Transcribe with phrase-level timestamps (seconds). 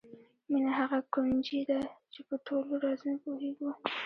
[0.51, 1.79] مینه هغه کونجي ده
[2.13, 3.69] چې په ټولو رازونو پوهېږو.